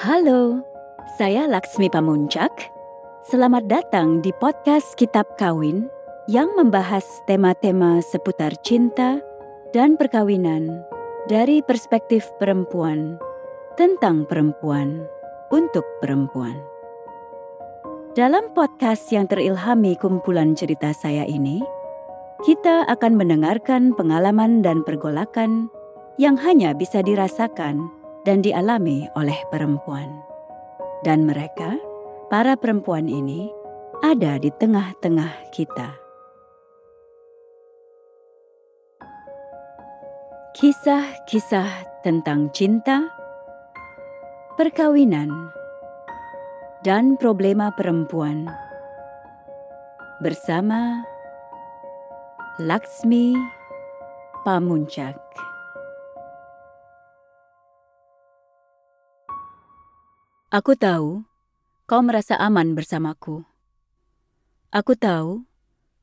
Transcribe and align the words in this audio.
Halo, 0.00 0.64
saya 1.20 1.44
Laksmi 1.44 1.92
Pamuncak. 1.92 2.72
Selamat 3.20 3.68
datang 3.68 4.24
di 4.24 4.32
podcast 4.32 4.96
Kitab 4.96 5.28
Kawin 5.36 5.92
yang 6.24 6.56
membahas 6.56 7.04
tema-tema 7.28 8.00
seputar 8.00 8.56
cinta 8.64 9.20
dan 9.76 10.00
perkawinan 10.00 10.80
dari 11.28 11.60
perspektif 11.60 12.32
perempuan 12.40 13.20
tentang 13.76 14.24
perempuan 14.24 15.04
untuk 15.52 15.84
perempuan. 16.00 16.56
Dalam 18.16 18.56
podcast 18.56 19.04
yang 19.12 19.28
terilhami 19.28 20.00
kumpulan 20.00 20.56
cerita 20.56 20.96
saya 20.96 21.28
ini, 21.28 21.60
kita 22.48 22.88
akan 22.88 23.20
mendengarkan 23.20 23.92
pengalaman 23.92 24.64
dan 24.64 24.80
pergolakan 24.80 25.68
yang 26.16 26.40
hanya 26.40 26.72
bisa 26.72 27.04
dirasakan 27.04 27.99
dan 28.24 28.44
dialami 28.44 29.08
oleh 29.16 29.36
perempuan. 29.48 30.08
Dan 31.00 31.24
mereka, 31.24 31.80
para 32.28 32.56
perempuan 32.56 33.08
ini, 33.08 33.48
ada 34.00 34.36
di 34.40 34.52
tengah-tengah 34.52 35.52
kita. 35.52 35.96
Kisah-kisah 40.56 42.02
tentang 42.04 42.52
cinta, 42.52 43.08
perkawinan, 44.60 45.32
dan 46.84 47.16
problema 47.16 47.72
perempuan 47.76 48.48
bersama 50.20 51.00
Laksmi 52.60 53.36
Pamuncak. 54.44 55.16
Aku 60.50 60.74
tahu 60.74 61.22
kau 61.86 62.02
merasa 62.02 62.34
aman 62.34 62.74
bersamaku. 62.74 63.46
Aku 64.74 64.98
tahu 64.98 65.46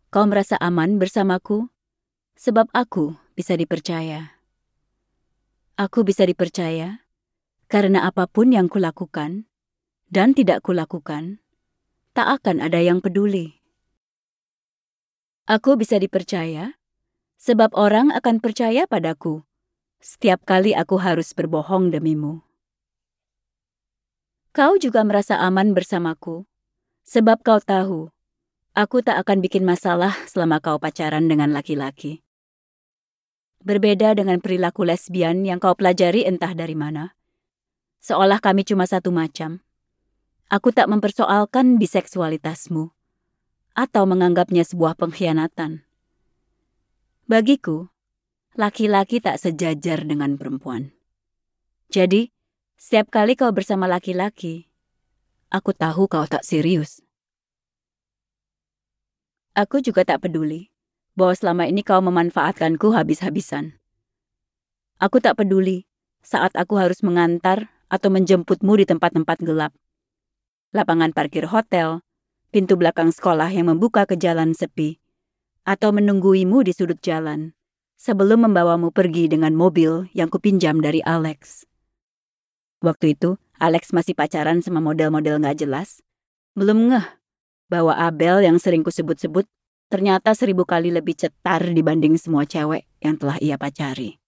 kau 0.08 0.24
merasa 0.24 0.56
aman 0.64 0.96
bersamaku 0.96 1.68
sebab 2.40 2.72
aku 2.72 3.12
bisa 3.36 3.60
dipercaya. 3.60 4.40
Aku 5.76 6.08
bisa 6.08 6.24
dipercaya 6.24 7.04
karena 7.68 8.08
apa 8.08 8.24
pun 8.24 8.56
yang 8.56 8.72
kulakukan 8.72 9.52
dan 10.08 10.32
tidak 10.32 10.64
kulakukan, 10.64 11.44
tak 12.16 12.40
akan 12.40 12.64
ada 12.64 12.80
yang 12.80 13.04
peduli. 13.04 13.60
Aku 15.44 15.76
bisa 15.76 16.00
dipercaya 16.00 16.80
sebab 17.36 17.76
orang 17.76 18.16
akan 18.16 18.40
percaya 18.40 18.88
padaku 18.88 19.44
setiap 20.00 20.48
kali 20.48 20.72
aku 20.72 21.04
harus 21.04 21.36
berbohong 21.36 21.92
demimu. 21.92 22.47
Kau 24.58 24.74
juga 24.82 25.06
merasa 25.06 25.38
aman 25.38 25.78
bersamaku, 25.78 26.50
sebab 27.06 27.46
kau 27.46 27.62
tahu, 27.62 28.10
aku 28.74 29.06
tak 29.06 29.22
akan 29.22 29.38
bikin 29.38 29.62
masalah 29.62 30.18
selama 30.26 30.58
kau 30.58 30.82
pacaran 30.82 31.30
dengan 31.30 31.54
laki-laki. 31.54 32.26
Berbeda 33.62 34.18
dengan 34.18 34.42
perilaku 34.42 34.82
lesbian 34.82 35.46
yang 35.46 35.62
kau 35.62 35.78
pelajari 35.78 36.26
entah 36.26 36.58
dari 36.58 36.74
mana. 36.74 37.14
Seolah 38.02 38.42
kami 38.42 38.66
cuma 38.66 38.90
satu 38.90 39.14
macam. 39.14 39.62
Aku 40.50 40.74
tak 40.74 40.90
mempersoalkan 40.90 41.78
biseksualitasmu 41.78 42.90
atau 43.78 44.04
menganggapnya 44.10 44.66
sebuah 44.66 44.98
pengkhianatan. 44.98 45.86
Bagiku, 47.30 47.94
laki-laki 48.58 49.22
tak 49.22 49.38
sejajar 49.38 50.02
dengan 50.02 50.34
perempuan. 50.34 50.98
Jadi, 51.94 52.34
setiap 52.78 53.10
kali 53.10 53.34
kau 53.34 53.50
bersama 53.50 53.90
laki-laki, 53.90 54.70
aku 55.50 55.74
tahu 55.74 56.06
kau 56.06 56.30
tak 56.30 56.46
serius. 56.46 57.02
Aku 59.58 59.82
juga 59.82 60.06
tak 60.06 60.22
peduli 60.22 60.70
bahwa 61.18 61.34
selama 61.34 61.66
ini 61.66 61.82
kau 61.82 61.98
memanfaatkanku 61.98 62.94
habis-habisan. 62.94 63.82
Aku 65.02 65.18
tak 65.18 65.42
peduli 65.42 65.90
saat 66.22 66.54
aku 66.54 66.78
harus 66.78 67.02
mengantar 67.02 67.74
atau 67.90 68.14
menjemputmu 68.14 68.78
di 68.78 68.86
tempat-tempat 68.86 69.42
gelap. 69.42 69.74
Lapangan 70.70 71.18
parkir 71.18 71.50
hotel, 71.50 72.06
pintu 72.54 72.78
belakang 72.78 73.10
sekolah 73.10 73.50
yang 73.50 73.74
membuka 73.74 74.06
ke 74.06 74.14
jalan 74.14 74.54
sepi, 74.54 75.02
atau 75.66 75.90
menungguimu 75.90 76.62
di 76.62 76.78
sudut 76.78 77.02
jalan 77.02 77.58
sebelum 77.98 78.46
membawamu 78.46 78.94
pergi 78.94 79.26
dengan 79.26 79.58
mobil 79.58 80.06
yang 80.14 80.30
kupinjam 80.30 80.78
dari 80.78 81.02
Alex. 81.02 81.66
Waktu 82.78 83.18
itu, 83.18 83.42
Alex 83.58 83.90
masih 83.90 84.14
pacaran 84.14 84.62
sama 84.62 84.78
model-model 84.78 85.42
gak 85.42 85.58
jelas. 85.58 86.06
Belum 86.54 86.94
ngeh 86.94 87.06
bahwa 87.68 87.98
Abel 87.98 88.46
yang 88.46 88.62
sering 88.62 88.86
kusebut-sebut 88.86 89.50
ternyata 89.88 90.36
seribu 90.36 90.68
kali 90.68 90.92
lebih 90.92 91.16
cetar 91.16 91.64
dibanding 91.64 92.20
semua 92.20 92.44
cewek 92.46 92.86
yang 93.02 93.16
telah 93.16 93.40
ia 93.40 93.56
pacari. 93.56 94.20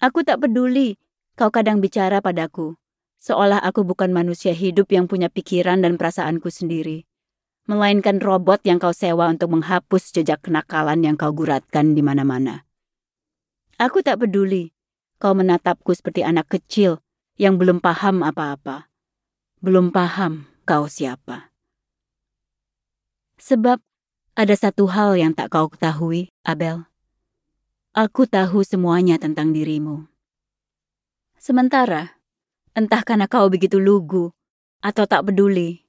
Aku 0.00 0.24
tak 0.24 0.40
peduli 0.44 0.96
kau 1.36 1.48
kadang 1.48 1.80
bicara 1.80 2.20
padaku, 2.20 2.76
seolah 3.20 3.60
aku 3.60 3.84
bukan 3.84 4.12
manusia 4.12 4.52
hidup 4.52 4.92
yang 4.92 5.08
punya 5.08 5.32
pikiran 5.32 5.80
dan 5.80 5.96
perasaanku 5.96 6.48
sendiri, 6.52 7.08
melainkan 7.64 8.20
robot 8.20 8.64
yang 8.64 8.76
kau 8.76 8.92
sewa 8.92 9.28
untuk 9.28 9.52
menghapus 9.52 10.12
jejak 10.12 10.44
kenakalan 10.44 11.00
yang 11.00 11.16
kau 11.16 11.32
guratkan 11.32 11.96
di 11.96 12.04
mana-mana. 12.04 12.68
Aku 13.80 14.04
tak 14.04 14.20
peduli 14.24 14.72
Kau 15.20 15.36
menatapku 15.36 15.92
seperti 15.92 16.24
anak 16.24 16.48
kecil 16.48 17.04
yang 17.36 17.60
belum 17.60 17.84
paham 17.84 18.24
apa-apa. 18.24 18.88
Belum 19.60 19.92
paham 19.92 20.48
kau 20.64 20.88
siapa. 20.88 21.52
Sebab 23.36 23.84
ada 24.32 24.54
satu 24.56 24.88
hal 24.88 25.20
yang 25.20 25.36
tak 25.36 25.52
kau 25.52 25.68
ketahui, 25.68 26.32
Abel. 26.40 26.88
Aku 27.92 28.24
tahu 28.24 28.64
semuanya 28.64 29.20
tentang 29.20 29.52
dirimu. 29.52 30.08
Sementara, 31.36 32.16
entah 32.72 33.04
karena 33.04 33.28
kau 33.28 33.52
begitu 33.52 33.76
lugu, 33.76 34.32
atau 34.80 35.04
tak 35.04 35.28
peduli, 35.28 35.84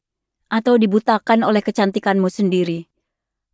atau 0.51 0.75
dibutakan 0.75 1.47
oleh 1.47 1.63
kecantikanmu 1.63 2.27
sendiri, 2.27 2.91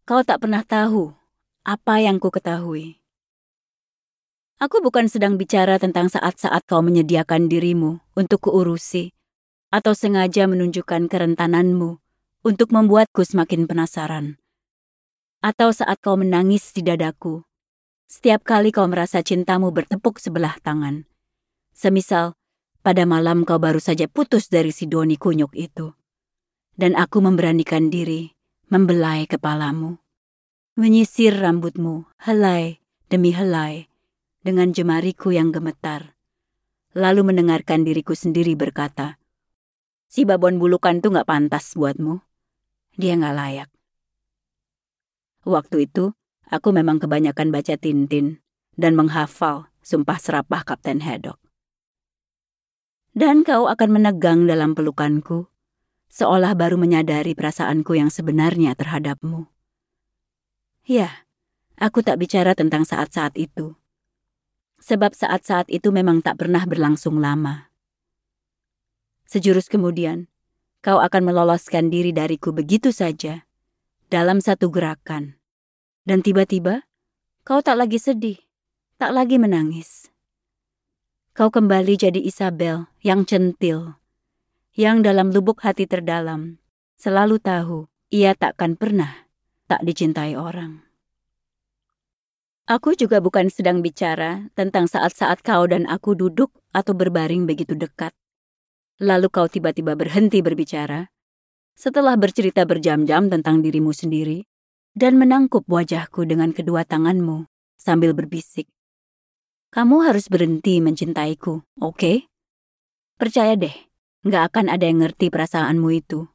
kau 0.09 0.25
tak 0.25 0.41
pernah 0.41 0.65
tahu 0.65 1.13
apa 1.61 2.01
yang 2.01 2.17
ku 2.17 2.33
ketahui. 2.33 2.97
Aku 4.57 4.81
bukan 4.81 5.05
sedang 5.05 5.37
bicara 5.37 5.77
tentang 5.77 6.09
saat-saat 6.09 6.65
kau 6.65 6.81
menyediakan 6.81 7.45
dirimu 7.45 8.01
untuk 8.17 8.49
kuurusi, 8.49 9.13
atau 9.69 9.93
sengaja 9.93 10.49
menunjukkan 10.49 11.05
kerentananmu 11.13 12.01
untuk 12.41 12.73
membuatku 12.73 13.21
semakin 13.21 13.69
penasaran. 13.69 14.41
Atau 15.45 15.69
saat 15.77 16.01
kau 16.01 16.17
menangis 16.17 16.73
di 16.73 16.81
dadaku, 16.81 17.45
setiap 18.09 18.41
kali 18.41 18.73
kau 18.73 18.89
merasa 18.89 19.21
cintamu 19.21 19.69
bertepuk 19.69 20.17
sebelah 20.17 20.57
tangan. 20.65 21.05
Semisal, 21.77 22.33
pada 22.81 23.05
malam 23.05 23.45
kau 23.45 23.61
baru 23.61 23.77
saja 23.77 24.09
putus 24.09 24.49
dari 24.49 24.73
si 24.73 24.89
Doni 24.89 25.21
kunyuk 25.21 25.53
itu. 25.53 25.93
Dan 26.73 26.97
aku 26.97 27.21
memberanikan 27.21 27.93
diri 27.93 28.33
membelai 28.73 29.29
kepalamu. 29.29 30.01
Menyisir 30.81 31.37
rambutmu, 31.37 32.09
helai 32.25 32.81
demi 33.05 33.29
helai 33.29 33.85
dengan 34.41 34.73
jemariku 34.73 35.31
yang 35.31 35.53
gemetar. 35.53 36.17
Lalu 36.97 37.29
mendengarkan 37.29 37.85
diriku 37.85 38.17
sendiri 38.17 38.57
berkata, 38.57 39.21
Si 40.07 40.25
babon 40.25 40.57
bulukan 40.57 40.97
tuh 40.97 41.13
gak 41.13 41.29
pantas 41.29 41.77
buatmu. 41.77 42.23
Dia 42.97 43.13
gak 43.19 43.35
layak. 43.37 43.69
Waktu 45.45 45.85
itu, 45.85 46.17
aku 46.49 46.73
memang 46.73 46.97
kebanyakan 46.97 47.53
baca 47.53 47.77
Tintin 47.77 48.41
dan 48.75 48.97
menghafal 48.97 49.69
sumpah 49.85 50.19
serapah 50.19 50.65
Kapten 50.67 50.99
Haddock. 50.99 51.39
Dan 53.15 53.47
kau 53.47 53.71
akan 53.71 53.89
menegang 53.95 54.43
dalam 54.43 54.75
pelukanku, 54.75 55.47
seolah 56.11 56.57
baru 56.57 56.75
menyadari 56.81 57.37
perasaanku 57.37 57.95
yang 57.95 58.11
sebenarnya 58.11 58.73
terhadapmu. 58.73 59.47
Ya, 60.83 61.29
aku 61.77 62.01
tak 62.01 62.19
bicara 62.19 62.57
tentang 62.57 62.83
saat-saat 62.83 63.37
itu 63.37 63.76
sebab 64.87 65.11
saat-saat 65.11 65.67
itu 65.67 65.91
memang 65.91 66.23
tak 66.23 66.39
pernah 66.39 66.63
berlangsung 66.63 67.19
lama. 67.19 67.67
Sejurus 69.27 69.67
kemudian, 69.67 70.31
kau 70.79 71.03
akan 71.03 71.27
meloloskan 71.27 71.91
diri 71.91 72.15
dariku 72.15 72.55
begitu 72.55 72.95
saja, 72.95 73.43
dalam 74.07 74.39
satu 74.39 74.71
gerakan. 74.71 75.35
Dan 76.07 76.23
tiba-tiba, 76.23 76.87
kau 77.43 77.59
tak 77.59 77.75
lagi 77.75 77.99
sedih, 77.99 78.39
tak 78.95 79.11
lagi 79.11 79.35
menangis. 79.35 80.07
Kau 81.35 81.51
kembali 81.51 81.99
jadi 81.99 82.23
Isabel 82.23 82.87
yang 83.03 83.27
centil, 83.27 83.99
yang 84.79 85.03
dalam 85.03 85.35
lubuk 85.35 85.59
hati 85.67 85.83
terdalam 85.83 86.63
selalu 86.95 87.43
tahu 87.43 87.91
ia 88.07 88.31
takkan 88.39 88.79
pernah 88.79 89.27
tak 89.67 89.83
dicintai 89.83 90.39
orang. 90.39 90.86
Aku 92.67 92.99
juga 92.99 93.23
bukan 93.23 93.47
sedang 93.47 93.79
bicara 93.79 94.51
tentang 94.51 94.91
saat-saat 94.91 95.39
kau 95.39 95.63
dan 95.71 95.87
aku 95.87 96.19
duduk 96.19 96.51
atau 96.75 96.91
berbaring 96.91 97.47
begitu 97.47 97.79
dekat, 97.79 98.11
Lalu 98.97 99.29
kau 99.29 99.45
tiba-tiba 99.45 99.93
berhenti 99.93 100.41
berbicara, 100.41 101.05
setelah 101.77 102.17
bercerita 102.17 102.65
berjam-jam 102.65 103.29
tentang 103.29 103.61
dirimu 103.61 103.93
sendiri, 103.93 104.49
dan 104.97 105.21
menangkup 105.21 105.69
wajahku 105.69 106.25
dengan 106.25 106.49
kedua 106.49 106.81
tanganmu 106.81 107.45
sambil 107.77 108.17
berbisik. 108.17 108.65
Kamu 109.69 110.01
harus 110.01 110.25
berhenti 110.33 110.81
mencintaiku, 110.81 111.61
oke? 111.77 111.93
Okay? 111.93 112.17
Percaya 113.21 113.53
deh, 113.53 113.73
nggak 114.25 114.43
akan 114.49 114.65
ada 114.65 114.89
yang 114.89 115.05
ngerti 115.05 115.29
perasaanmu 115.29 115.89
itu, 115.93 116.25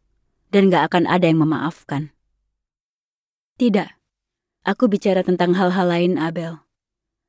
dan 0.54 0.70
nggak 0.70 0.86
akan 0.86 1.10
ada 1.10 1.26
yang 1.26 1.42
memaafkan. 1.42 2.14
Tidak, 3.58 3.90
aku 4.62 4.86
bicara 4.86 5.26
tentang 5.26 5.58
hal-hal 5.58 5.90
lain, 5.90 6.14
Abel. 6.18 6.62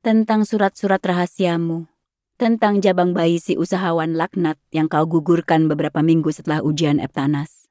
Tentang 0.06 0.46
surat-surat 0.46 1.02
rahasiamu, 1.02 1.90
tentang 2.38 2.78
jabang 2.78 3.10
bayi 3.10 3.42
si 3.42 3.58
usahawan 3.58 4.14
laknat 4.14 4.60
yang 4.70 4.86
kau 4.86 5.02
gugurkan 5.06 5.66
beberapa 5.66 6.02
minggu 6.04 6.30
setelah 6.30 6.62
ujian 6.62 7.02
Eptanas. 7.02 7.66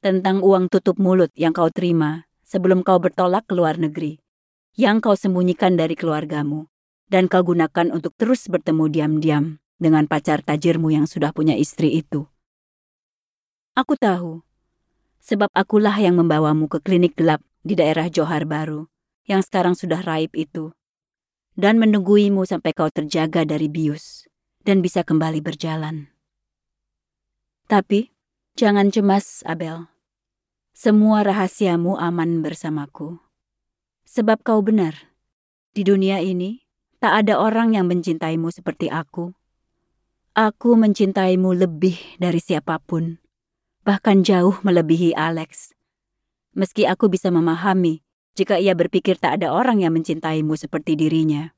Tentang 0.00 0.42
uang 0.42 0.72
tutup 0.72 0.96
mulut 0.98 1.30
yang 1.36 1.52
kau 1.54 1.68
terima 1.70 2.26
sebelum 2.42 2.82
kau 2.82 2.98
bertolak 2.98 3.46
ke 3.46 3.54
luar 3.54 3.76
negeri, 3.78 4.18
yang 4.74 4.98
kau 4.98 5.14
sembunyikan 5.14 5.76
dari 5.76 5.94
keluargamu, 5.94 6.66
dan 7.06 7.28
kau 7.28 7.44
gunakan 7.44 7.92
untuk 7.92 8.16
terus 8.16 8.48
bertemu 8.48 8.84
diam-diam 8.90 9.44
dengan 9.76 10.08
pacar 10.08 10.40
tajirmu 10.42 10.90
yang 10.90 11.04
sudah 11.04 11.30
punya 11.30 11.54
istri 11.54 11.94
itu. 11.94 12.26
Aku 13.76 13.94
tahu, 13.94 14.42
sebab 15.20 15.52
akulah 15.52 15.94
yang 16.00 16.16
membawamu 16.16 16.66
ke 16.66 16.80
klinik 16.82 17.14
gelap 17.14 17.44
di 17.60 17.76
daerah 17.76 18.08
Johar 18.08 18.48
Baru, 18.48 18.88
yang 19.28 19.44
sekarang 19.44 19.76
sudah 19.76 20.00
raib 20.00 20.32
itu, 20.32 20.72
dan 21.54 21.76
menungguimu 21.76 22.42
sampai 22.48 22.72
kau 22.72 22.88
terjaga 22.88 23.44
dari 23.44 23.68
bius 23.68 24.24
dan 24.64 24.80
bisa 24.80 25.04
kembali 25.04 25.40
berjalan. 25.44 26.08
Tapi, 27.70 28.10
jangan 28.58 28.90
cemas, 28.90 29.46
Abel. 29.46 29.86
Semua 30.74 31.22
rahasiamu 31.22 32.00
aman 32.00 32.42
bersamaku. 32.42 33.20
Sebab 34.08 34.42
kau 34.42 34.58
benar, 34.64 35.14
di 35.70 35.86
dunia 35.86 36.18
ini 36.18 36.66
tak 36.98 37.24
ada 37.24 37.38
orang 37.38 37.78
yang 37.78 37.86
mencintaimu 37.86 38.50
seperti 38.50 38.90
aku. 38.90 39.30
Aku 40.34 40.74
mencintaimu 40.74 41.54
lebih 41.54 41.98
dari 42.18 42.42
siapa 42.42 42.82
pun, 42.82 43.22
bahkan 43.86 44.26
jauh 44.26 44.58
melebihi 44.66 45.14
Alex. 45.14 45.74
Meski 46.50 46.84
aku 46.84 47.06
bisa 47.06 47.30
memahami 47.30 48.02
jika 48.34 48.58
ia 48.58 48.74
berpikir 48.74 49.18
tak 49.18 49.38
ada 49.40 49.54
orang 49.54 49.82
yang 49.82 49.94
mencintaimu 49.94 50.54
seperti 50.58 50.98
dirinya. 50.98 51.54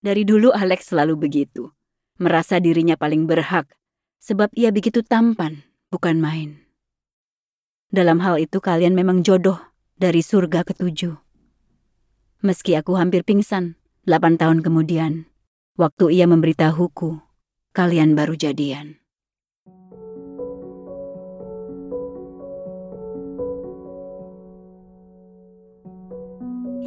Dari 0.00 0.24
dulu 0.24 0.52
Alex 0.52 0.92
selalu 0.92 1.28
begitu, 1.28 1.72
merasa 2.16 2.56
dirinya 2.60 2.96
paling 2.96 3.28
berhak, 3.28 3.68
sebab 4.20 4.48
ia 4.56 4.72
begitu 4.72 5.04
tampan, 5.04 5.64
bukan 5.92 6.20
main. 6.20 6.64
Dalam 7.92 8.20
hal 8.22 8.40
itu 8.40 8.60
kalian 8.60 8.92
memang 8.96 9.24
jodoh 9.24 9.60
dari 9.96 10.24
surga 10.24 10.64
ketujuh. 10.64 11.16
Meski 12.40 12.76
aku 12.76 12.96
hampir 12.96 13.24
pingsan, 13.24 13.76
delapan 14.08 14.40
tahun 14.40 14.64
kemudian, 14.64 15.28
waktu 15.76 16.16
ia 16.16 16.24
memberitahuku, 16.24 17.20
kalian 17.76 18.16
baru 18.16 18.36
jadian. 18.36 18.99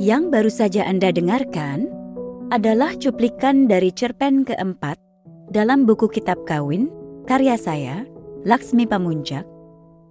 Yang 0.03 0.23
baru 0.35 0.51
saja 0.51 0.83
Anda 0.83 1.15
dengarkan 1.15 1.88
adalah 2.51 2.91
cuplikan 3.00 3.71
dari 3.71 3.88
cerpen 3.88 4.44
keempat 4.44 5.00
dalam 5.47 5.88
buku 5.88 6.11
kitab 6.11 6.44
kawin 6.44 6.91
karya 7.23 7.55
saya, 7.55 8.03
Laksmi 8.44 8.83
Pamunjak, 8.83 9.47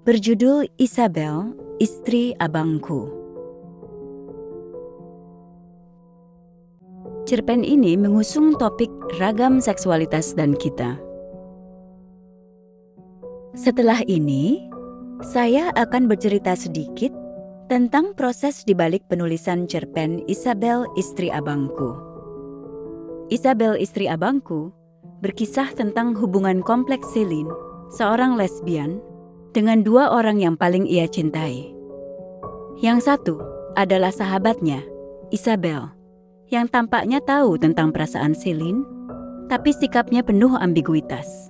berjudul 0.09 0.65
Isabel, 0.81 1.53
Istri 1.77 2.41
Abangku. 2.41 3.13
Cerpen 7.29 7.61
ini 7.61 7.93
mengusung 8.01 8.57
topik 8.57 8.89
ragam 9.21 9.61
seksualitas 9.61 10.33
dan 10.33 10.57
kita. 10.57 10.97
Setelah 13.53 14.01
ini, 14.09 14.65
saya 15.21 15.69
akan 15.77 16.09
bercerita 16.09 16.57
sedikit 16.57 17.13
tentang 17.73 18.13
proses 18.13 18.69
di 18.69 18.77
balik 18.77 19.09
penulisan 19.09 19.65
cerpen 19.65 20.21
Isabel 20.29 20.85
Istri 20.93 21.33
Abangku. 21.33 21.97
Isabel 23.33 23.81
Istri 23.81 24.13
Abangku 24.13 24.77
berkisah 25.25 25.73
tentang 25.73 26.13
hubungan 26.13 26.61
kompleks 26.61 27.17
Celine, 27.17 27.49
seorang 27.89 28.37
lesbian 28.37 29.01
dengan 29.57 29.81
dua 29.81 30.13
orang 30.13 30.37
yang 30.37 30.53
paling 30.53 30.85
ia 30.85 31.09
cintai. 31.09 31.73
Yang 32.85 33.09
satu 33.09 33.41
adalah 33.73 34.13
sahabatnya, 34.13 34.85
Isabel, 35.33 35.89
yang 36.53 36.69
tampaknya 36.69 37.25
tahu 37.25 37.57
tentang 37.57 37.89
perasaan 37.89 38.37
Celine, 38.37 38.85
tapi 39.49 39.73
sikapnya 39.73 40.21
penuh 40.21 40.61
ambiguitas. 40.61 41.49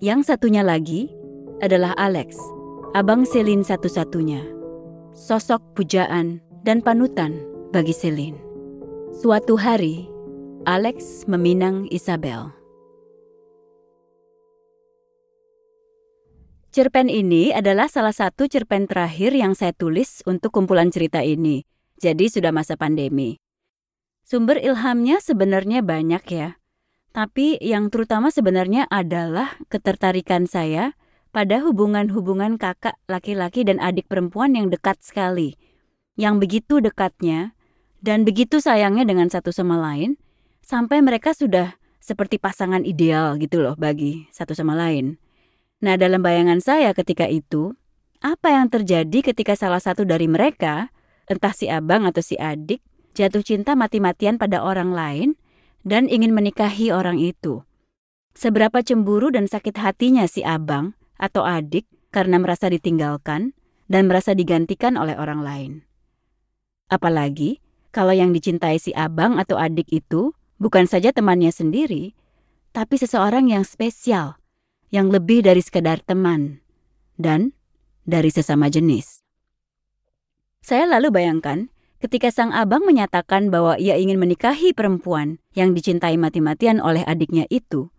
Yang 0.00 0.32
satunya 0.32 0.64
lagi 0.64 1.12
adalah 1.60 1.92
Alex, 2.00 2.40
abang 2.96 3.28
Celine 3.28 3.60
satu-satunya, 3.60 4.55
sosok 5.16 5.64
pujaan 5.72 6.44
dan 6.60 6.84
panutan 6.84 7.40
bagi 7.72 7.96
Celine. 7.96 8.36
Suatu 9.16 9.56
hari, 9.56 10.04
Alex 10.68 11.24
meminang 11.24 11.88
Isabel. 11.88 12.52
Cerpen 16.68 17.08
ini 17.08 17.48
adalah 17.56 17.88
salah 17.88 18.12
satu 18.12 18.44
cerpen 18.44 18.84
terakhir 18.84 19.32
yang 19.32 19.56
saya 19.56 19.72
tulis 19.72 20.20
untuk 20.28 20.52
kumpulan 20.52 20.92
cerita 20.92 21.24
ini. 21.24 21.64
Jadi 21.96 22.28
sudah 22.28 22.52
masa 22.52 22.76
pandemi. 22.76 23.40
Sumber 24.20 24.60
ilhamnya 24.60 25.24
sebenarnya 25.24 25.80
banyak 25.80 26.24
ya. 26.28 26.60
Tapi 27.16 27.56
yang 27.64 27.88
terutama 27.88 28.28
sebenarnya 28.28 28.84
adalah 28.92 29.56
ketertarikan 29.72 30.44
saya 30.44 30.92
pada 31.36 31.60
hubungan-hubungan 31.60 32.56
kakak 32.56 32.96
laki-laki 33.12 33.60
dan 33.60 33.76
adik 33.76 34.08
perempuan 34.08 34.56
yang 34.56 34.72
dekat 34.72 34.96
sekali. 35.04 35.60
Yang 36.16 36.34
begitu 36.40 36.80
dekatnya 36.80 37.52
dan 38.00 38.24
begitu 38.24 38.56
sayangnya 38.56 39.04
dengan 39.04 39.28
satu 39.28 39.52
sama 39.52 39.76
lain 39.76 40.16
sampai 40.64 41.04
mereka 41.04 41.36
sudah 41.36 41.76
seperti 42.00 42.40
pasangan 42.40 42.88
ideal 42.88 43.36
gitu 43.36 43.60
loh 43.60 43.76
bagi 43.76 44.24
satu 44.32 44.56
sama 44.56 44.72
lain. 44.72 45.20
Nah, 45.84 46.00
dalam 46.00 46.24
bayangan 46.24 46.64
saya 46.64 46.96
ketika 46.96 47.28
itu, 47.28 47.76
apa 48.24 48.56
yang 48.56 48.72
terjadi 48.72 49.20
ketika 49.20 49.60
salah 49.60 49.76
satu 49.76 50.08
dari 50.08 50.24
mereka, 50.24 50.88
entah 51.28 51.52
si 51.52 51.68
abang 51.68 52.08
atau 52.08 52.24
si 52.24 52.40
adik, 52.40 52.80
jatuh 53.12 53.44
cinta 53.44 53.76
mati-matian 53.76 54.40
pada 54.40 54.64
orang 54.64 54.96
lain 54.96 55.28
dan 55.84 56.08
ingin 56.08 56.32
menikahi 56.32 56.88
orang 56.88 57.20
itu? 57.20 57.60
Seberapa 58.32 58.80
cemburu 58.80 59.28
dan 59.28 59.44
sakit 59.44 59.76
hatinya 59.76 60.24
si 60.24 60.40
abang 60.40 60.95
atau 61.16 61.44
adik 61.44 61.88
karena 62.12 62.40
merasa 62.40 62.68
ditinggalkan 62.72 63.52
dan 63.88 64.08
merasa 64.08 64.32
digantikan 64.32 64.96
oleh 64.96 65.16
orang 65.16 65.40
lain? 65.44 65.72
Apalagi 66.86 67.58
kalau 67.90 68.12
yang 68.12 68.30
dicintai 68.30 68.78
si 68.78 68.92
abang 68.92 69.40
atau 69.40 69.56
adik 69.58 69.88
itu 69.90 70.36
bukan 70.60 70.84
saja 70.84 71.10
temannya 71.10 71.50
sendiri, 71.50 72.12
tapi 72.76 73.00
seseorang 73.00 73.48
yang 73.48 73.64
spesial 73.64 74.36
yang 74.92 75.10
lebih 75.10 75.42
dari 75.42 75.64
sekadar 75.64 75.98
teman 76.04 76.62
dan 77.18 77.56
dari 78.06 78.30
sesama 78.30 78.70
jenis. 78.70 79.24
Saya 80.62 80.86
lalu 80.86 81.10
bayangkan 81.10 81.70
ketika 81.98 82.30
sang 82.30 82.54
abang 82.54 82.84
menyatakan 82.84 83.50
bahwa 83.50 83.80
ia 83.80 83.98
ingin 83.98 84.20
menikahi 84.20 84.76
perempuan 84.76 85.42
yang 85.56 85.74
dicintai 85.74 86.14
mati-matian 86.20 86.78
oleh 86.78 87.02
adiknya 87.02 87.48
itu, 87.50 87.90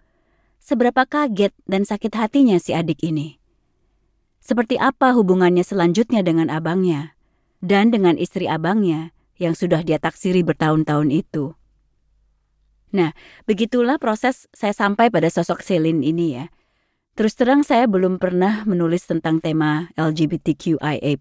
seberapa 0.67 1.07
kaget 1.07 1.55
dan 1.63 1.88
sakit 1.88 2.12
hatinya 2.12 2.59
si 2.59 2.75
adik 2.75 3.00
ini. 3.00 3.39
Seperti 4.43 4.75
apa 4.75 5.15
hubungannya 5.15 5.63
selanjutnya 5.63 6.19
dengan 6.27 6.51
abangnya 6.51 7.15
dan 7.63 7.88
dengan 7.88 8.19
istri 8.19 8.51
abangnya 8.51 9.15
yang 9.39 9.55
sudah 9.55 9.79
dia 9.88 9.95
taksiri 9.95 10.43
bertahun-tahun 10.43 11.07
itu. 11.15 11.55
Nah, 12.91 13.15
begitulah 13.47 13.95
proses 13.95 14.51
saya 14.51 14.75
sampai 14.75 15.07
pada 15.07 15.31
sosok 15.31 15.63
Selin 15.63 16.03
ini 16.03 16.36
ya. 16.36 16.51
Terus 17.15 17.39
terang 17.39 17.63
saya 17.63 17.88
belum 17.88 18.19
pernah 18.19 18.67
menulis 18.67 19.07
tentang 19.07 19.39
tema 19.39 19.88
LGBTQIA+, 19.95 21.15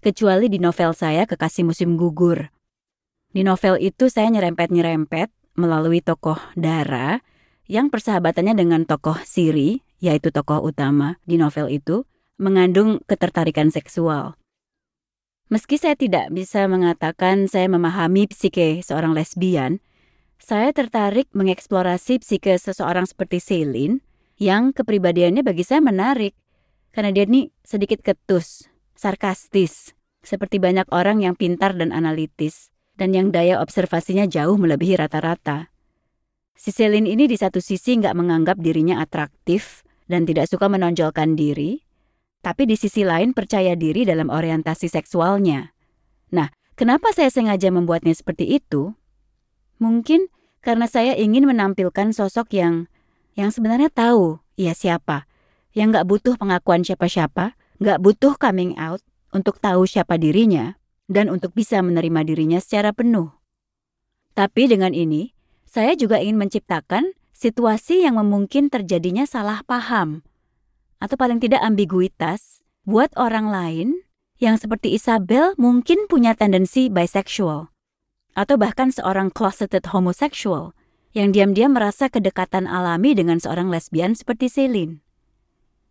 kecuali 0.00 0.46
di 0.46 0.58
novel 0.62 0.90
saya 0.94 1.26
Kekasih 1.26 1.66
Musim 1.66 1.98
Gugur. 1.98 2.48
Di 3.34 3.42
novel 3.42 3.76
itu 3.82 4.08
saya 4.08 4.30
nyerempet-nyerempet 4.32 5.58
melalui 5.58 6.00
tokoh 6.00 6.40
Dara 6.56 7.20
yang 7.66 7.90
persahabatannya 7.90 8.54
dengan 8.54 8.82
tokoh 8.86 9.18
Siri, 9.26 9.82
yaitu 9.98 10.30
tokoh 10.30 10.62
utama 10.62 11.18
di 11.26 11.38
novel 11.38 11.70
itu, 11.70 12.06
mengandung 12.38 13.02
ketertarikan 13.06 13.70
seksual. 13.70 14.38
Meski 15.46 15.78
saya 15.78 15.94
tidak 15.94 16.34
bisa 16.34 16.66
mengatakan 16.66 17.46
saya 17.46 17.70
memahami 17.70 18.26
psike 18.26 18.82
seorang 18.82 19.14
lesbian, 19.14 19.78
saya 20.42 20.74
tertarik 20.74 21.30
mengeksplorasi 21.32 22.18
psike 22.18 22.58
seseorang 22.58 23.06
seperti 23.06 23.38
Celine 23.38 24.02
yang 24.36 24.74
kepribadiannya 24.74 25.46
bagi 25.46 25.62
saya 25.62 25.80
menarik. 25.80 26.34
Karena 26.92 27.12
dia 27.12 27.28
ini 27.28 27.52
sedikit 27.62 28.00
ketus, 28.00 28.66
sarkastis, 28.96 29.92
seperti 30.24 30.58
banyak 30.58 30.88
orang 30.90 31.22
yang 31.22 31.36
pintar 31.36 31.76
dan 31.76 31.92
analitis, 31.92 32.72
dan 32.96 33.12
yang 33.12 33.30
daya 33.30 33.60
observasinya 33.60 34.24
jauh 34.24 34.56
melebihi 34.56 34.96
rata-rata. 34.96 35.75
Si 36.56 36.72
ini 36.72 37.28
di 37.28 37.36
satu 37.36 37.60
sisi 37.60 38.00
nggak 38.00 38.16
menganggap 38.16 38.56
dirinya 38.56 39.04
atraktif 39.04 39.84
dan 40.08 40.24
tidak 40.24 40.48
suka 40.48 40.72
menonjolkan 40.72 41.36
diri, 41.36 41.84
tapi 42.40 42.64
di 42.64 42.80
sisi 42.80 43.04
lain 43.04 43.36
percaya 43.36 43.76
diri 43.76 44.08
dalam 44.08 44.32
orientasi 44.32 44.88
seksualnya. 44.88 45.76
Nah, 46.32 46.48
kenapa 46.72 47.12
saya 47.12 47.28
sengaja 47.28 47.68
membuatnya 47.68 48.16
seperti 48.16 48.56
itu? 48.56 48.96
Mungkin 49.76 50.32
karena 50.64 50.88
saya 50.88 51.12
ingin 51.12 51.44
menampilkan 51.44 52.16
sosok 52.16 52.56
yang 52.56 52.88
yang 53.36 53.52
sebenarnya 53.52 53.92
tahu 53.92 54.40
ia 54.56 54.72
siapa, 54.72 55.28
yang 55.76 55.92
nggak 55.92 56.08
butuh 56.08 56.40
pengakuan 56.40 56.80
siapa-siapa, 56.80 57.52
nggak 57.84 58.00
butuh 58.00 58.32
coming 58.40 58.72
out 58.80 59.04
untuk 59.28 59.60
tahu 59.60 59.84
siapa 59.84 60.16
dirinya, 60.16 60.80
dan 61.04 61.28
untuk 61.28 61.52
bisa 61.52 61.84
menerima 61.84 62.24
dirinya 62.24 62.58
secara 62.64 62.96
penuh. 62.96 63.28
Tapi 64.32 64.72
dengan 64.72 64.96
ini, 64.96 65.35
saya 65.76 65.92
juga 65.92 66.16
ingin 66.24 66.40
menciptakan 66.40 67.12
situasi 67.36 68.08
yang 68.08 68.16
memungkin 68.16 68.72
terjadinya 68.72 69.28
salah 69.28 69.60
paham, 69.60 70.24
atau 71.04 71.20
paling 71.20 71.36
tidak 71.36 71.60
ambiguitas, 71.60 72.64
buat 72.88 73.12
orang 73.12 73.52
lain 73.52 73.88
yang 74.40 74.56
seperti 74.56 74.96
Isabel 74.96 75.52
mungkin 75.60 76.08
punya 76.08 76.32
tendensi 76.32 76.88
bisexual, 76.88 77.68
atau 78.32 78.56
bahkan 78.56 78.88
seorang 78.88 79.28
closeted 79.28 79.92
homosexual 79.92 80.72
yang 81.12 81.36
diam-diam 81.36 81.76
merasa 81.76 82.08
kedekatan 82.08 82.64
alami 82.64 83.12
dengan 83.12 83.36
seorang 83.36 83.68
lesbian 83.68 84.16
seperti 84.16 84.48
Celine. 84.48 85.04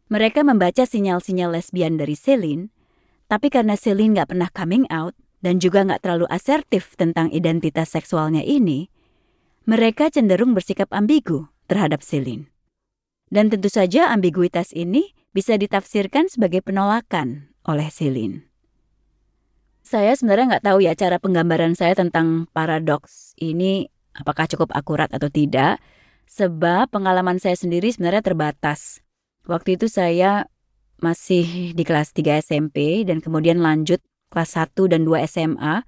Mereka 0.10 0.42
membaca 0.42 0.82
sinyal-sinyal 0.82 1.62
lesbian 1.62 2.02
dari 2.02 2.18
Celine, 2.18 2.74
tapi 3.30 3.54
karena 3.54 3.78
Celine 3.78 4.18
nggak 4.18 4.34
pernah 4.34 4.50
coming 4.50 4.90
out 4.90 5.14
dan 5.46 5.62
juga 5.62 5.86
nggak 5.86 6.02
terlalu 6.02 6.26
asertif 6.34 6.98
tentang 6.98 7.30
identitas 7.30 7.94
seksualnya 7.94 8.42
ini, 8.42 8.90
mereka 9.66 10.14
cenderung 10.14 10.54
bersikap 10.54 10.90
ambigu 10.94 11.50
terhadap 11.66 12.06
Celine. 12.06 12.50
Dan 13.30 13.50
tentu 13.50 13.68
saja 13.74 14.14
ambiguitas 14.14 14.70
ini 14.72 15.14
bisa 15.34 15.58
ditafsirkan 15.58 16.30
sebagai 16.30 16.62
penolakan 16.62 17.50
oleh 17.66 17.90
Celine. 17.90 18.46
Saya 19.86 20.14
sebenarnya 20.18 20.58
nggak 20.58 20.66
tahu 20.66 20.80
ya 20.82 20.94
cara 20.98 21.18
penggambaran 21.22 21.78
saya 21.78 21.94
tentang 21.94 22.50
paradoks 22.54 23.38
ini 23.38 23.90
apakah 24.18 24.50
cukup 24.50 24.74
akurat 24.74 25.10
atau 25.14 25.30
tidak, 25.30 25.78
sebab 26.26 26.90
pengalaman 26.90 27.38
saya 27.38 27.54
sendiri 27.54 27.92
sebenarnya 27.94 28.26
terbatas. 28.26 29.02
Waktu 29.46 29.78
itu 29.78 29.86
saya 29.92 30.50
masih 31.04 31.76
di 31.76 31.84
kelas 31.86 32.16
3 32.16 32.42
SMP 32.42 33.06
dan 33.06 33.22
kemudian 33.22 33.62
lanjut 33.62 34.02
kelas 34.34 34.58
1 34.58 34.90
dan 34.90 35.06
2 35.06 35.22
SMA. 35.28 35.86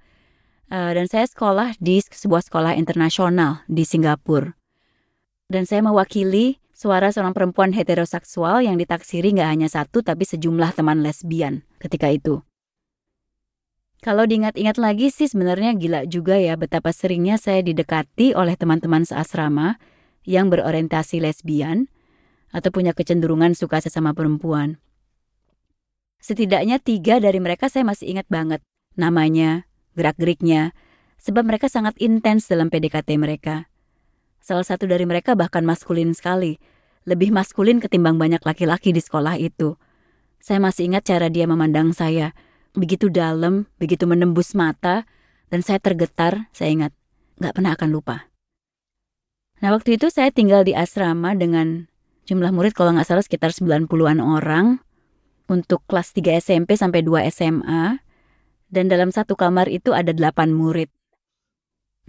Uh, 0.68 0.92
dan 0.92 1.08
saya 1.08 1.24
sekolah 1.24 1.80
di 1.80 2.04
sebuah 2.04 2.44
sekolah 2.44 2.76
internasional 2.76 3.64
di 3.72 3.88
Singapura. 3.88 4.52
Dan 5.48 5.64
saya 5.64 5.80
mewakili 5.80 6.60
suara 6.76 7.08
seorang 7.08 7.32
perempuan 7.32 7.72
heteroseksual 7.72 8.60
yang 8.60 8.76
ditaksiri 8.76 9.32
nggak 9.32 9.48
hanya 9.48 9.68
satu 9.72 10.04
tapi 10.04 10.28
sejumlah 10.28 10.76
teman 10.76 11.00
lesbian 11.00 11.64
ketika 11.80 12.12
itu. 12.12 12.44
Kalau 13.98 14.28
diingat-ingat 14.28 14.76
lagi 14.78 15.08
sih 15.08 15.26
sebenarnya 15.26 15.72
gila 15.74 16.06
juga 16.06 16.38
ya 16.38 16.54
betapa 16.54 16.92
seringnya 16.92 17.40
saya 17.40 17.64
didekati 17.64 18.36
oleh 18.36 18.54
teman-teman 18.54 19.02
seasrama 19.02 19.80
yang 20.22 20.52
berorientasi 20.52 21.18
lesbian 21.18 21.88
atau 22.52 22.68
punya 22.68 22.92
kecenderungan 22.92 23.56
suka 23.56 23.80
sesama 23.80 24.14
perempuan. 24.14 24.76
Setidaknya 26.20 26.76
tiga 26.78 27.18
dari 27.18 27.40
mereka 27.42 27.66
saya 27.66 27.88
masih 27.88 28.12
ingat 28.12 28.28
banget 28.30 28.60
namanya, 28.94 29.66
gerak-geriknya, 29.98 30.70
sebab 31.18 31.42
mereka 31.42 31.66
sangat 31.66 31.98
intens 31.98 32.46
dalam 32.46 32.70
PDKT 32.70 33.18
mereka. 33.18 33.66
Salah 34.38 34.62
satu 34.62 34.86
dari 34.86 35.02
mereka 35.04 35.34
bahkan 35.34 35.66
maskulin 35.66 36.14
sekali, 36.14 36.62
lebih 37.02 37.34
maskulin 37.34 37.82
ketimbang 37.82 38.16
banyak 38.16 38.40
laki-laki 38.46 38.94
di 38.94 39.02
sekolah 39.02 39.34
itu. 39.36 39.74
Saya 40.38 40.62
masih 40.62 40.94
ingat 40.94 41.10
cara 41.10 41.26
dia 41.26 41.50
memandang 41.50 41.90
saya, 41.90 42.30
begitu 42.72 43.10
dalam, 43.10 43.66
begitu 43.82 44.06
menembus 44.06 44.54
mata, 44.54 45.02
dan 45.50 45.66
saya 45.66 45.82
tergetar, 45.82 46.46
saya 46.54 46.70
ingat, 46.70 46.92
nggak 47.42 47.52
pernah 47.58 47.74
akan 47.74 47.90
lupa. 47.90 48.30
Nah 49.58 49.74
waktu 49.74 49.98
itu 49.98 50.06
saya 50.06 50.30
tinggal 50.30 50.62
di 50.62 50.78
asrama 50.78 51.34
dengan 51.34 51.90
jumlah 52.30 52.54
murid 52.54 52.78
kalau 52.78 52.94
nggak 52.94 53.08
salah 53.10 53.24
sekitar 53.26 53.50
90-an 53.50 54.22
orang 54.22 54.78
untuk 55.50 55.82
kelas 55.90 56.14
3 56.14 56.38
SMP 56.38 56.78
sampai 56.78 57.02
2 57.02 57.26
SMA 57.34 57.98
dan 58.68 58.88
dalam 58.88 59.08
satu 59.12 59.36
kamar 59.36 59.68
itu 59.68 59.96
ada 59.96 60.12
8 60.12 60.52
murid. 60.52 60.92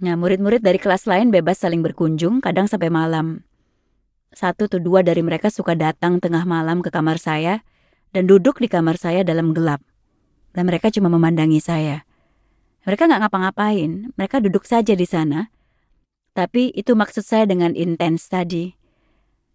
Nah 0.00 0.16
murid-murid 0.16 0.64
dari 0.64 0.80
kelas 0.80 1.04
lain 1.04 1.28
bebas 1.28 1.60
saling 1.60 1.84
berkunjung 1.84 2.40
kadang 2.40 2.64
sampai 2.64 2.88
malam. 2.88 3.44
Satu 4.32 4.70
atau 4.70 4.78
dua 4.80 5.02
dari 5.02 5.20
mereka 5.20 5.50
suka 5.50 5.74
datang 5.74 6.22
tengah 6.22 6.46
malam 6.46 6.80
ke 6.80 6.88
kamar 6.88 7.18
saya 7.18 7.60
dan 8.14 8.30
duduk 8.30 8.62
di 8.62 8.70
kamar 8.70 8.96
saya 8.96 9.26
dalam 9.26 9.52
gelap 9.52 9.82
dan 10.54 10.66
mereka 10.66 10.90
cuma 10.90 11.10
memandangi 11.10 11.62
saya. 11.62 12.06
Mereka 12.88 13.06
nggak 13.06 13.20
ngapa-ngapain, 13.28 14.14
mereka 14.16 14.40
duduk 14.40 14.64
saja 14.64 14.96
di 14.96 15.04
sana. 15.04 15.52
Tapi 16.32 16.72
itu 16.72 16.96
maksud 16.96 17.26
saya 17.26 17.44
dengan 17.44 17.76
intens 17.76 18.30
tadi. 18.30 18.72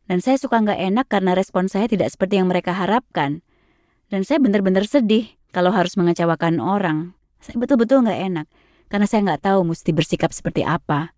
Dan 0.06 0.22
saya 0.22 0.38
suka 0.38 0.62
nggak 0.62 0.78
enak 0.94 1.06
karena 1.10 1.34
respon 1.34 1.66
saya 1.66 1.90
tidak 1.90 2.14
seperti 2.14 2.38
yang 2.38 2.46
mereka 2.46 2.78
harapkan. 2.78 3.42
Dan 4.14 4.22
saya 4.22 4.38
benar-benar 4.38 4.86
sedih 4.86 5.34
kalau 5.56 5.72
harus 5.72 5.96
mengecewakan 5.96 6.60
orang. 6.60 7.16
Saya 7.40 7.56
betul-betul 7.56 8.04
nggak 8.04 8.20
enak 8.28 8.48
karena 8.92 9.08
saya 9.08 9.24
nggak 9.24 9.48
tahu 9.48 9.64
mesti 9.64 9.96
bersikap 9.96 10.36
seperti 10.36 10.68
apa. 10.68 11.16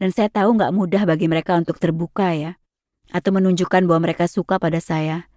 Dan 0.00 0.08
saya 0.16 0.32
tahu 0.32 0.56
nggak 0.56 0.72
mudah 0.72 1.04
bagi 1.04 1.28
mereka 1.28 1.52
untuk 1.60 1.76
terbuka 1.76 2.32
ya, 2.32 2.56
atau 3.12 3.30
menunjukkan 3.36 3.84
bahwa 3.84 4.08
mereka 4.08 4.24
suka 4.24 4.56
pada 4.56 4.80
saya 4.80 5.28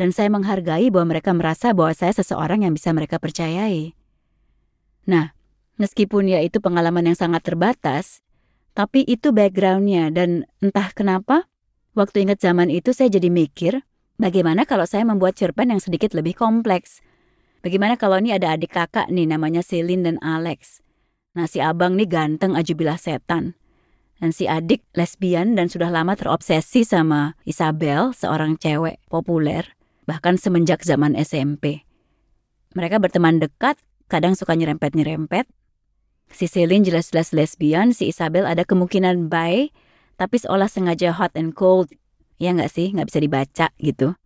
dan 0.00 0.16
saya 0.16 0.32
menghargai 0.32 0.88
bahwa 0.88 1.16
mereka 1.16 1.32
merasa 1.36 1.76
bahwa 1.76 1.92
saya 1.92 2.16
seseorang 2.16 2.64
yang 2.64 2.72
bisa 2.72 2.88
mereka 2.92 3.20
percayai. 3.20 3.92
Nah, 5.04 5.36
meskipun 5.76 6.28
ya 6.28 6.40
itu 6.40 6.56
pengalaman 6.60 7.12
yang 7.12 7.18
sangat 7.20 7.44
terbatas, 7.44 8.24
tapi 8.72 9.04
itu 9.04 9.28
backgroundnya 9.28 10.08
dan 10.08 10.48
entah 10.64 10.88
kenapa, 10.96 11.48
waktu 11.92 12.24
ingat 12.24 12.40
zaman 12.40 12.72
itu 12.72 12.96
saya 12.96 13.12
jadi 13.12 13.28
mikir, 13.28 13.84
bagaimana 14.16 14.64
kalau 14.64 14.88
saya 14.88 15.04
membuat 15.04 15.36
cerpen 15.36 15.68
yang 15.68 15.84
sedikit 15.84 16.16
lebih 16.16 16.32
kompleks? 16.32 17.04
Bagaimana 17.60 18.00
kalau 18.00 18.16
ini 18.20 18.32
ada 18.32 18.56
adik 18.56 18.72
kakak 18.72 19.12
nih 19.12 19.28
namanya 19.28 19.60
Celine 19.60 20.04
dan 20.04 20.16
Alex? 20.24 20.80
Nah 21.36 21.44
si 21.44 21.60
abang 21.60 21.94
nih 21.94 22.08
ganteng 22.08 22.56
ajubilah 22.56 22.96
setan. 22.96 23.52
Dan 24.20 24.36
si 24.36 24.44
adik 24.44 24.84
lesbian 24.96 25.56
dan 25.56 25.72
sudah 25.72 25.88
lama 25.88 26.12
terobsesi 26.12 26.84
sama 26.84 27.36
Isabel, 27.48 28.12
seorang 28.12 28.60
cewek 28.60 29.00
populer 29.08 29.80
bahkan 30.10 30.34
semenjak 30.34 30.82
zaman 30.82 31.14
SMP. 31.14 31.86
Mereka 32.74 32.98
berteman 32.98 33.38
dekat, 33.38 33.78
kadang 34.10 34.34
suka 34.34 34.58
nyerempet-nyerempet. 34.58 35.46
Si 36.34 36.50
Celine 36.50 36.82
jelas-jelas 36.82 37.30
lesbian, 37.30 37.94
si 37.94 38.10
Isabel 38.10 38.42
ada 38.46 38.66
kemungkinan 38.66 39.30
bi, 39.30 39.70
tapi 40.18 40.36
seolah 40.42 40.66
sengaja 40.66 41.14
hot 41.14 41.34
and 41.38 41.54
cold. 41.54 41.90
Ya 42.42 42.50
nggak 42.50 42.74
sih, 42.74 42.90
nggak 42.90 43.06
bisa 43.06 43.20
dibaca 43.22 43.66
gitu. 43.78 44.18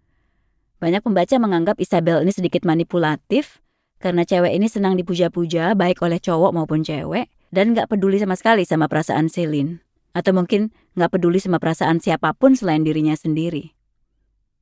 Banyak 0.85 1.00
pembaca 1.00 1.41
menganggap 1.41 1.81
Isabel 1.81 2.21
ini 2.21 2.29
sedikit 2.29 2.69
manipulatif, 2.69 3.64
karena 4.05 4.21
cewek 4.29 4.53
ini 4.53 4.69
senang 4.69 5.00
dipuja-puja 5.00 5.73
baik 5.73 6.05
oleh 6.05 6.21
cowok 6.21 6.53
maupun 6.53 6.85
cewek, 6.85 7.33
dan 7.49 7.73
nggak 7.73 7.88
peduli 7.88 8.21
sama 8.21 8.37
sekali 8.37 8.69
sama 8.69 8.85
perasaan 8.85 9.33
Celine. 9.33 9.81
Atau 10.12 10.37
mungkin 10.37 10.76
nggak 10.93 11.17
peduli 11.17 11.41
sama 11.41 11.57
perasaan 11.57 12.05
siapa 12.05 12.37
pun 12.37 12.53
selain 12.53 12.85
dirinya 12.85 13.17
sendiri. 13.17 13.73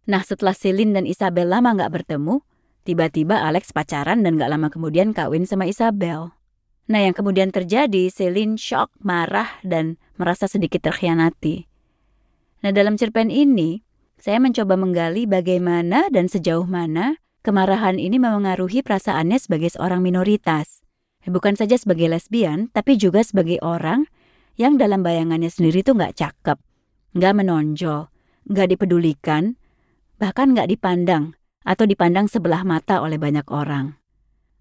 Nah 0.06 0.22
setelah 0.22 0.54
Celine 0.54 0.94
dan 0.94 1.10
Isabel 1.10 1.50
lama 1.50 1.74
nggak 1.74 1.90
bertemu, 1.90 2.38
tiba-tiba 2.86 3.42
Alex 3.42 3.74
pacaran 3.74 4.22
dan 4.22 4.38
gak 4.38 4.50
lama 4.54 4.70
kemudian 4.70 5.10
kawin 5.10 5.42
sama 5.42 5.66
Isabel. 5.66 6.38
Nah 6.86 7.02
yang 7.02 7.18
kemudian 7.18 7.50
terjadi, 7.50 8.14
Celine 8.14 8.54
shock, 8.54 8.94
marah, 9.02 9.58
dan 9.66 9.98
merasa 10.22 10.46
sedikit 10.46 10.86
terkhianati. 10.86 11.66
Nah 12.62 12.70
dalam 12.70 12.94
cerpen 12.94 13.26
ini, 13.26 13.82
saya 14.22 14.38
mencoba 14.38 14.78
menggali 14.78 15.26
bagaimana 15.26 16.06
dan 16.06 16.30
sejauh 16.30 16.62
mana 16.62 17.18
kemarahan 17.42 17.98
ini 17.98 18.22
memengaruhi 18.22 18.86
perasaannya 18.86 19.34
sebagai 19.34 19.74
seorang 19.74 19.98
minoritas. 19.98 20.86
Bukan 21.26 21.58
saja 21.58 21.74
sebagai 21.74 22.06
lesbian, 22.06 22.70
tapi 22.70 22.94
juga 22.94 23.26
sebagai 23.26 23.58
orang 23.66 24.06
yang 24.54 24.78
dalam 24.78 25.02
bayangannya 25.02 25.50
sendiri 25.50 25.82
tuh 25.82 25.98
nggak 25.98 26.14
cakep, 26.14 26.54
nggak 27.18 27.34
menonjol, 27.34 28.14
nggak 28.46 28.68
dipedulikan, 28.70 29.58
bahkan 30.22 30.54
nggak 30.54 30.70
dipandang 30.70 31.34
atau 31.66 31.82
dipandang 31.82 32.30
sebelah 32.30 32.62
mata 32.62 33.02
oleh 33.02 33.18
banyak 33.18 33.50
orang. 33.50 33.98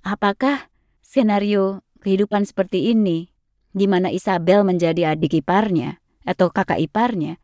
Apakah 0.01 0.73
senario 1.05 1.85
kehidupan 2.01 2.49
seperti 2.49 2.97
ini, 2.97 3.29
di 3.77 3.85
mana 3.85 4.09
Isabel 4.09 4.65
menjadi 4.65 5.13
adik 5.13 5.45
iparnya 5.45 6.01
atau 6.25 6.49
kakak 6.49 6.81
iparnya, 6.81 7.37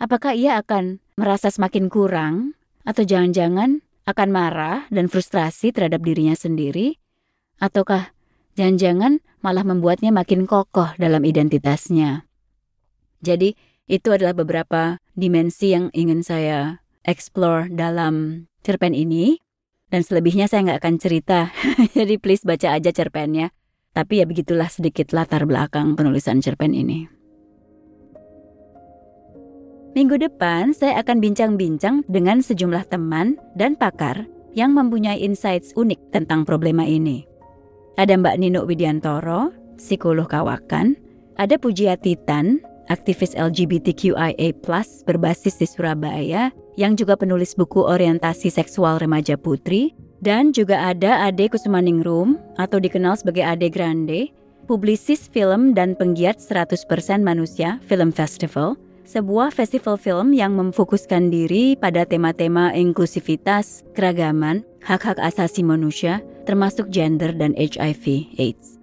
Apakah 0.00 0.32
ia 0.32 0.56
akan 0.56 0.96
merasa 1.20 1.52
semakin 1.52 1.92
kurang 1.92 2.56
atau 2.88 3.04
jangan-jangan 3.04 3.84
akan 4.08 4.28
marah 4.32 4.88
dan 4.88 5.12
frustrasi 5.12 5.76
terhadap 5.76 6.00
dirinya 6.00 6.32
sendiri? 6.32 6.96
Ataukah 7.60 8.16
jangan-jangan 8.56 9.20
malah 9.44 9.60
membuatnya 9.60 10.08
makin 10.08 10.48
kokoh 10.48 10.96
dalam 10.96 11.20
identitasnya? 11.28 12.24
Jadi, 13.20 13.52
itu 13.92 14.08
adalah 14.08 14.32
beberapa 14.32 15.04
dimensi 15.12 15.76
yang 15.76 15.92
ingin 15.92 16.24
saya 16.24 16.80
explore 17.04 17.68
dalam 17.68 18.48
cerpen 18.64 18.96
ini. 18.96 19.36
Dan 19.92 20.00
selebihnya 20.00 20.48
saya 20.48 20.64
nggak 20.64 20.80
akan 20.80 20.96
cerita, 20.96 21.52
jadi 21.98 22.16
please 22.16 22.48
baca 22.48 22.72
aja 22.72 22.88
cerpennya. 22.88 23.52
Tapi 23.92 24.22
ya 24.22 24.24
begitulah 24.24 24.70
sedikit 24.72 25.12
latar 25.12 25.44
belakang 25.44 25.92
penulisan 25.92 26.40
cerpen 26.40 26.72
ini. 26.72 27.19
Minggu 29.90 30.22
depan 30.22 30.70
saya 30.70 31.02
akan 31.02 31.18
bincang-bincang 31.18 32.06
dengan 32.06 32.38
sejumlah 32.38 32.86
teman 32.94 33.34
dan 33.58 33.74
pakar 33.74 34.22
yang 34.54 34.70
mempunyai 34.70 35.18
insights 35.18 35.74
unik 35.74 36.14
tentang 36.14 36.46
problema 36.46 36.86
ini. 36.86 37.26
Ada 37.98 38.14
Mbak 38.14 38.36
Nino 38.38 38.62
Widiantoro, 38.62 39.50
psikolog 39.74 40.30
kawakan, 40.30 40.94
ada 41.34 41.58
Pujia 41.58 41.98
Titan, 41.98 42.62
aktivis 42.86 43.34
LGBTQIA+ 43.34 44.54
berbasis 45.02 45.58
di 45.58 45.66
Surabaya 45.66 46.54
yang 46.78 46.94
juga 46.94 47.18
penulis 47.18 47.58
buku 47.58 47.82
orientasi 47.82 48.46
seksual 48.46 49.02
remaja 49.02 49.34
putri. 49.34 49.90
Dan 50.20 50.52
juga 50.52 50.92
ada 50.92 51.24
Ade 51.24 51.48
Kusumaningrum 51.48 52.36
atau 52.60 52.76
dikenal 52.76 53.16
sebagai 53.16 53.40
Ade 53.40 53.72
Grande, 53.72 54.28
publisis 54.68 55.24
film 55.32 55.72
dan 55.72 55.96
penggiat 55.96 56.36
100% 56.36 56.76
manusia 57.24 57.80
Film 57.88 58.12
Festival, 58.12 58.76
sebuah 59.10 59.50
festival 59.50 59.98
film 59.98 60.30
yang 60.30 60.54
memfokuskan 60.54 61.34
diri 61.34 61.74
pada 61.74 62.06
tema-tema 62.06 62.70
inklusivitas, 62.70 63.82
keragaman, 63.98 64.62
hak-hak 64.86 65.18
asasi 65.18 65.66
manusia, 65.66 66.22
termasuk 66.46 66.86
gender 66.94 67.34
dan 67.34 67.50
HIV 67.58 68.30
AIDS. 68.38 68.78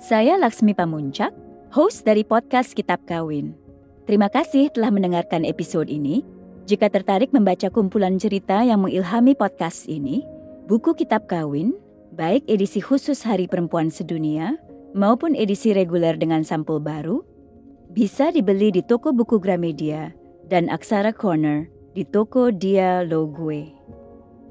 Saya 0.00 0.40
Laksmi 0.40 0.72
Pamuncak, 0.72 1.28
host 1.76 2.08
dari 2.08 2.24
podcast 2.24 2.72
Kitab 2.72 3.04
Kawin. 3.04 3.52
Terima 4.08 4.32
kasih 4.32 4.72
telah 4.72 4.88
mendengarkan 4.88 5.44
episode 5.44 5.92
ini. 5.92 6.24
Jika 6.64 6.88
tertarik 6.88 7.36
membaca 7.36 7.68
kumpulan 7.68 8.16
cerita 8.16 8.64
yang 8.64 8.80
mengilhami 8.80 9.36
podcast 9.36 9.92
ini, 9.92 10.24
buku 10.72 10.96
Kitab 10.96 11.28
Kawin, 11.28 11.76
baik 12.16 12.48
edisi 12.48 12.80
khusus 12.80 13.28
Hari 13.28 13.44
Perempuan 13.44 13.92
Sedunia 13.92 14.56
maupun 14.96 15.36
edisi 15.36 15.76
reguler 15.76 16.16
dengan 16.16 16.48
sampul 16.48 16.80
baru, 16.80 17.20
bisa 17.92 18.32
dibeli 18.32 18.72
di 18.72 18.80
toko 18.80 19.12
buku 19.12 19.36
Gramedia 19.36 20.16
dan 20.48 20.72
Aksara 20.72 21.12
Corner 21.12 21.68
di 21.92 22.08
toko 22.08 22.48
Dia 22.48 23.04
Logue. 23.04 23.68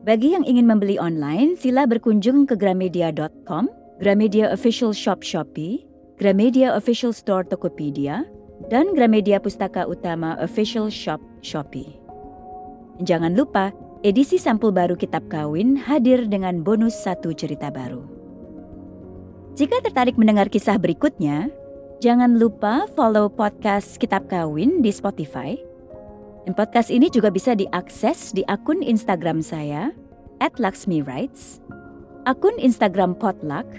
Bagi 0.06 0.34
yang 0.38 0.46
ingin 0.46 0.70
membeli 0.70 1.02
online, 1.02 1.58
sila 1.58 1.90
berkunjung 1.90 2.46
ke 2.46 2.54
gramedia.com, 2.58 3.70
Gramedia 4.02 4.50
Official 4.54 4.94
Shop 4.94 5.26
Shopee, 5.26 5.86
Gramedia 6.22 6.74
Official 6.74 7.14
Store 7.14 7.46
Tokopedia, 7.46 8.26
dan 8.70 8.94
Gramedia 8.94 9.42
Pustaka 9.42 9.90
Utama 9.90 10.38
Official 10.42 10.90
Shop 10.94 11.22
Shopee. 11.42 11.98
Jangan 13.02 13.34
lupa, 13.34 13.74
edisi 14.06 14.38
sampul 14.38 14.70
baru 14.70 14.94
Kitab 14.94 15.26
Kawin 15.30 15.78
hadir 15.78 16.30
dengan 16.30 16.62
bonus 16.62 16.94
satu 16.94 17.34
cerita 17.34 17.74
baru. 17.74 18.06
Jika 19.58 19.82
tertarik 19.82 20.18
mendengar 20.18 20.50
kisah 20.50 20.78
berikutnya, 20.78 21.50
jangan 22.02 22.42
lupa 22.42 22.90
follow 22.98 23.30
podcast 23.30 24.02
Kitab 24.02 24.26
Kawin 24.26 24.82
di 24.82 24.90
Spotify. 24.90 25.54
Dan 26.50 26.58
podcast 26.58 26.90
ini 26.90 27.14
juga 27.14 27.30
bisa 27.30 27.54
diakses 27.54 28.34
di 28.34 28.42
akun 28.50 28.82
Instagram 28.82 29.46
saya, 29.46 29.94
at 30.42 30.58
akun 32.26 32.58
Instagram 32.58 33.14
Potluck, 33.14 33.70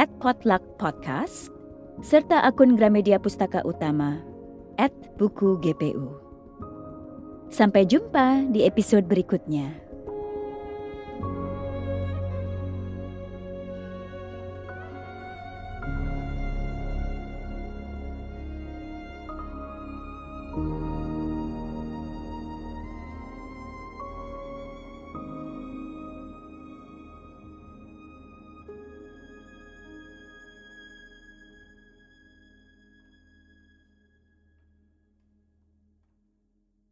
at 0.00 0.08
Potluck 0.16 0.64
Podcast, 0.80 1.52
serta 2.00 2.40
akun 2.48 2.72
Gramedia 2.72 3.20
Pustaka 3.20 3.60
Utama 3.68 4.24
at 4.80 4.94
buku 5.20 5.60
GPU. 5.60 6.16
Sampai 7.52 7.84
jumpa 7.84 8.48
di 8.48 8.64
episode 8.64 9.04
berikutnya. 9.04 9.87